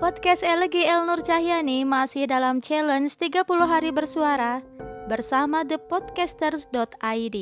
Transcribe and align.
Podcast 0.00 0.40
LG 0.40 0.80
El 0.88 1.04
Nur 1.04 1.20
Cahyani 1.20 1.84
masih 1.84 2.24
dalam 2.24 2.64
challenge 2.64 3.20
30 3.20 3.44
hari 3.68 3.92
bersuara 3.92 4.64
bersama 5.04 5.60
thepodcasters.id 5.60 7.36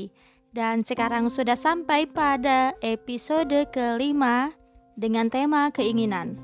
dan 0.50 0.82
sekarang 0.82 1.30
sudah 1.30 1.54
sampai 1.54 2.10
pada 2.10 2.74
episode 2.82 3.54
kelima 3.70 4.58
dengan 4.98 5.30
tema 5.30 5.70
keinginan. 5.70 6.34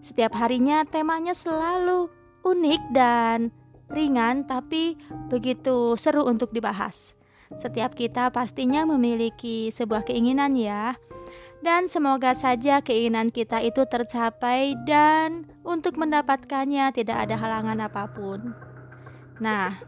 Setiap 0.00 0.40
harinya 0.40 0.88
temanya 0.88 1.36
selalu 1.36 2.08
unik 2.40 2.82
dan 2.96 3.52
ringan 3.92 4.48
tapi 4.48 4.96
begitu 5.28 6.00
seru 6.00 6.24
untuk 6.24 6.48
dibahas. 6.48 7.12
Setiap 7.60 7.92
kita 7.92 8.32
pastinya 8.32 8.88
memiliki 8.88 9.68
sebuah 9.68 10.08
keinginan 10.08 10.56
ya. 10.56 10.96
Dan 11.62 11.86
semoga 11.86 12.34
saja 12.34 12.82
keinginan 12.82 13.30
kita 13.30 13.62
itu 13.62 13.86
tercapai 13.86 14.74
dan 14.82 15.46
untuk 15.62 15.94
mendapatkannya 15.94 16.90
tidak 16.90 17.22
ada 17.22 17.38
halangan 17.38 17.86
apa 17.86 18.10
pun. 18.10 18.50
Nah, 19.38 19.78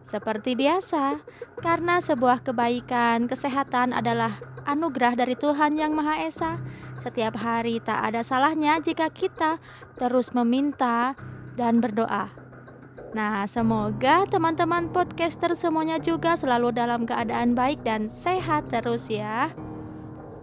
seperti 0.00 0.56
biasa, 0.56 1.20
karena 1.60 2.00
sebuah 2.00 2.40
kebaikan, 2.40 3.28
kesehatan 3.28 3.92
adalah 3.92 4.40
anugerah 4.64 5.20
dari 5.20 5.36
Tuhan 5.36 5.76
Yang 5.76 5.92
Maha 5.92 6.16
Esa. 6.24 6.52
Setiap 6.96 7.36
hari 7.36 7.84
tak 7.84 8.08
ada 8.08 8.24
salahnya 8.24 8.80
jika 8.80 9.12
kita 9.12 9.60
terus 10.00 10.32
meminta 10.32 11.12
dan 11.60 11.84
berdoa. 11.84 12.32
Nah, 13.12 13.44
semoga 13.44 14.24
teman-teman 14.24 14.88
podcaster 14.96 15.52
semuanya 15.52 16.00
juga 16.00 16.40
selalu 16.40 16.72
dalam 16.72 17.04
keadaan 17.04 17.52
baik 17.52 17.84
dan 17.84 18.08
sehat 18.08 18.72
terus 18.72 19.12
ya. 19.12 19.52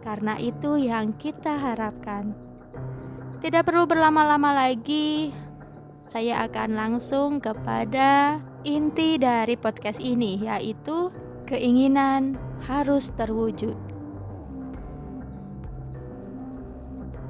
Karena 0.06 0.38
itu 0.38 0.78
yang 0.78 1.18
kita 1.18 1.58
harapkan. 1.58 2.38
Tidak 3.42 3.66
perlu 3.66 3.90
berlama-lama 3.90 4.54
lagi, 4.54 5.34
saya 6.06 6.46
akan 6.46 6.78
langsung 6.78 7.42
kepada 7.42 8.38
inti 8.62 9.18
dari 9.18 9.58
podcast 9.58 9.98
ini, 9.98 10.46
yaitu 10.46 11.10
keinginan 11.50 12.38
harus 12.70 13.10
terwujud. 13.18 13.74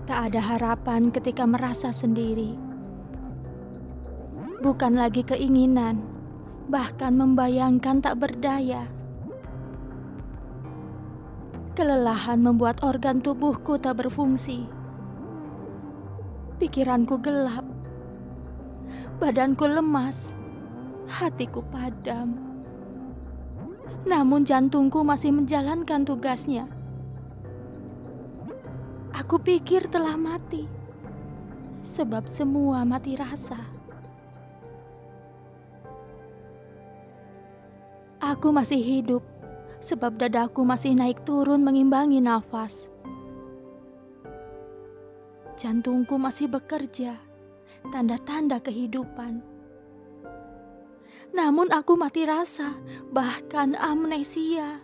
Tak 0.03 0.31
ada 0.31 0.41
harapan 0.43 1.15
ketika 1.15 1.47
merasa 1.47 1.95
sendiri, 1.95 2.59
bukan 4.59 4.99
lagi 4.99 5.23
keinginan, 5.23 6.03
bahkan 6.67 7.15
membayangkan 7.15 8.03
tak 8.03 8.19
berdaya 8.19 8.94
Kelelahan 11.75 12.39
membuat 12.39 12.87
organ 12.87 13.19
tubuhku 13.19 13.75
tak 13.75 13.99
berfungsi. 13.99 14.63
Pikiranku 16.55 17.19
gelap, 17.19 17.67
badanku 19.19 19.67
lemas, 19.67 20.31
hatiku 21.11 21.59
padam. 21.67 22.39
Namun 24.07 24.47
jantungku 24.47 25.03
masih 25.03 25.35
menjalankan 25.35 26.07
tugasnya. 26.07 26.71
Aku 29.11 29.43
pikir 29.43 29.91
telah 29.91 30.15
mati, 30.15 30.63
sebab 31.83 32.23
semua 32.31 32.87
mati 32.87 33.19
rasa. 33.19 33.59
Aku 38.23 38.55
masih 38.55 38.79
hidup 38.79 39.34
sebab 39.85 40.17
dadaku 40.17 40.65
masih 40.65 40.97
naik 40.97 41.21
turun 41.21 41.61
mengimbangi 41.61 42.17
nafas. 42.17 42.89
Jantungku 45.61 46.17
masih 46.17 46.49
bekerja, 46.49 47.21
tanda-tanda 47.93 48.57
kehidupan. 48.57 49.45
Namun 51.37 51.69
aku 51.69 51.93
mati 51.93 52.25
rasa, 52.25 52.73
bahkan 53.13 53.77
amnesia. 53.77 54.81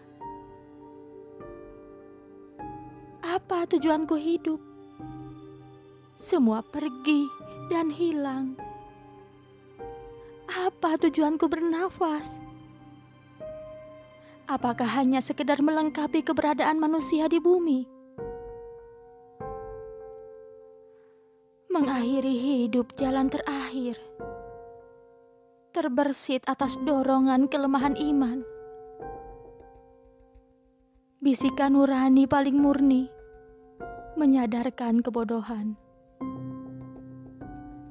Apa 3.26 3.66
tujuanku 3.66 4.14
hidup? 4.22 4.62
Semua 6.14 6.62
pergi 6.62 7.26
dan 7.74 7.90
hilang. 7.90 8.54
Apa 10.46 11.00
tujuanku 11.02 11.50
bernafas? 11.50 12.51
Apakah 14.52 15.00
hanya 15.00 15.24
sekedar 15.24 15.64
melengkapi 15.64 16.28
keberadaan 16.28 16.76
manusia 16.76 17.32
di 17.32 17.40
bumi? 17.40 17.88
Mengakhiri 21.72 22.36
hidup 22.36 22.92
jalan 23.00 23.32
terakhir. 23.32 23.96
Terbersit 25.72 26.44
atas 26.52 26.76
dorongan 26.84 27.48
kelemahan 27.48 27.96
iman. 27.96 28.44
Bisikan 31.24 31.80
nurani 31.80 32.28
paling 32.28 32.60
murni 32.60 33.08
menyadarkan 34.20 35.00
kebodohan. 35.00 35.80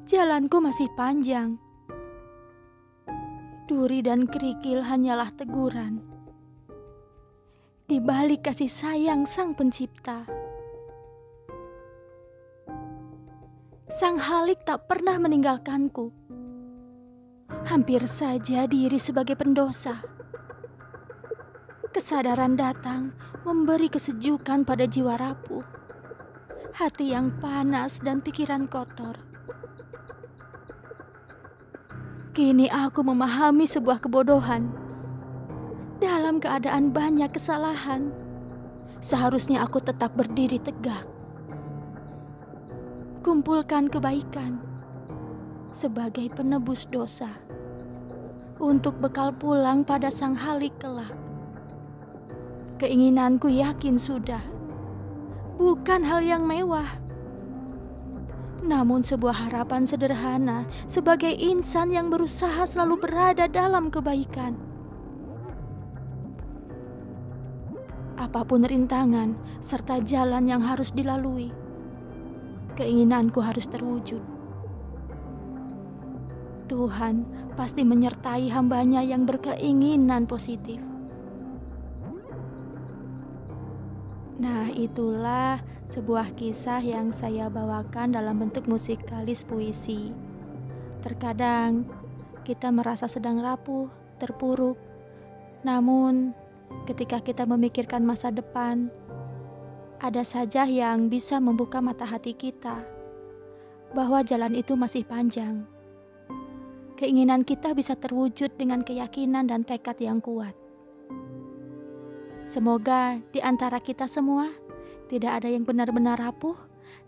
Jalanku 0.05 0.61
masih 0.61 0.93
panjang. 0.93 1.57
Duri 3.65 4.05
dan 4.05 4.29
kerikil 4.29 4.85
hanyalah 4.85 5.33
teguran 5.33 6.20
di 7.91 7.99
balik 7.99 8.47
kasih 8.47 8.71
sayang 8.71 9.27
Sang 9.27 9.51
Pencipta. 9.51 10.23
Sang 13.91 14.15
Halik 14.15 14.63
tak 14.63 14.87
pernah 14.87 15.19
meninggalkanku. 15.19 16.15
Hampir 17.67 18.07
saja 18.07 18.71
diri 18.71 18.95
sebagai 19.03 19.35
pendosa. 19.35 20.07
Kesadaran 21.91 22.55
datang 22.55 23.11
memberi 23.43 23.91
kesejukan 23.91 24.63
pada 24.63 24.87
jiwa 24.87 25.19
rapuh, 25.19 25.67
hati 26.79 27.11
yang 27.11 27.35
panas 27.43 27.99
dan 27.99 28.23
pikiran 28.23 28.71
kotor. 28.71 29.19
Kini 32.39 32.71
aku 32.71 33.03
memahami 33.03 33.67
sebuah 33.67 33.99
kebodohan 33.99 34.80
dalam 36.31 36.47
keadaan 36.47 36.95
banyak 36.95 37.27
kesalahan, 37.35 38.15
seharusnya 39.03 39.67
aku 39.67 39.83
tetap 39.83 40.15
berdiri 40.15 40.63
tegak. 40.63 41.03
Kumpulkan 43.27 43.91
kebaikan 43.91 44.63
sebagai 45.75 46.31
penebus 46.31 46.87
dosa 46.87 47.35
untuk 48.63 49.03
bekal 49.03 49.35
pulang 49.35 49.83
pada 49.83 50.07
sang 50.07 50.39
halik 50.39 50.71
kelak. 50.79 51.11
Keinginanku 52.79 53.51
yakin 53.51 53.99
sudah, 53.99 54.47
bukan 55.59 56.07
hal 56.07 56.23
yang 56.23 56.47
mewah, 56.47 57.03
namun 58.63 59.03
sebuah 59.03 59.51
harapan 59.51 59.83
sederhana 59.83 60.63
sebagai 60.87 61.35
insan 61.35 61.91
yang 61.91 62.07
berusaha 62.07 62.63
selalu 62.71 63.03
berada 63.03 63.51
dalam 63.51 63.91
kebaikan. 63.91 64.70
Apa 68.21 68.45
pun 68.45 68.61
rintangan 68.61 69.33
serta 69.65 70.05
jalan 70.05 70.45
yang 70.45 70.61
harus 70.61 70.93
dilalui. 70.93 71.49
Keinginanku 72.77 73.41
harus 73.41 73.65
terwujud. 73.65 74.21
Tuhan 76.69 77.25
pasti 77.57 77.83
menyertai 77.83 78.53
hambanya 78.53 79.01
yang 79.01 79.25
berkeinginan 79.25 80.29
positif. 80.29 80.79
Nah, 84.41 84.69
itulah 84.73 85.61
sebuah 85.89 86.37
kisah 86.37 86.81
yang 86.81 87.13
saya 87.13 87.49
bawakan 87.49 88.15
dalam 88.15 88.41
bentuk 88.41 88.69
musikalis 88.69 89.45
puisi. 89.45 90.13
Terkadang 91.01 91.89
kita 92.45 92.69
merasa 92.73 93.09
sedang 93.09 93.41
rapuh, 93.41 93.89
terpuruk, 94.17 94.81
namun 95.61 96.33
ketika 96.87 97.23
kita 97.23 97.47
memikirkan 97.47 98.03
masa 98.03 98.35
depan, 98.35 98.91
ada 100.01 100.25
saja 100.25 100.65
yang 100.65 101.13
bisa 101.13 101.37
membuka 101.39 101.79
mata 101.85 102.09
hati 102.09 102.33
kita 102.33 102.83
bahwa 103.93 104.25
jalan 104.25 104.57
itu 104.57 104.73
masih 104.79 105.05
panjang. 105.05 105.67
Keinginan 106.97 107.45
kita 107.45 107.73
bisa 107.73 107.97
terwujud 107.97 108.55
dengan 108.61 108.85
keyakinan 108.85 109.49
dan 109.49 109.65
tekad 109.65 109.97
yang 110.01 110.21
kuat. 110.21 110.53
Semoga 112.45 113.23
di 113.31 113.41
antara 113.41 113.79
kita 113.79 114.11
semua 114.11 114.51
tidak 115.11 115.43
ada 115.43 115.49
yang 115.51 115.67
benar-benar 115.67 116.23
rapuh, 116.23 116.55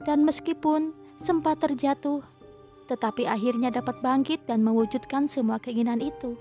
dan 0.02 0.26
meskipun 0.26 0.90
sempat 1.14 1.62
terjatuh, 1.62 2.26
tetapi 2.90 3.30
akhirnya 3.30 3.70
dapat 3.70 4.02
bangkit 4.02 4.42
dan 4.50 4.66
mewujudkan 4.66 5.30
semua 5.30 5.62
keinginan 5.62 6.02
itu. 6.02 6.34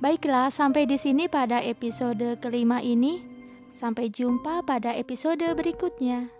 Baiklah, 0.00 0.48
sampai 0.48 0.88
di 0.88 0.96
sini 0.96 1.28
pada 1.28 1.60
episode 1.60 2.40
kelima 2.40 2.80
ini. 2.80 3.20
Sampai 3.68 4.08
jumpa 4.08 4.64
pada 4.64 4.96
episode 4.96 5.44
berikutnya. 5.52 6.39